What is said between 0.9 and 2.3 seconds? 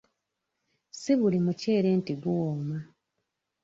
Si buli muceere nti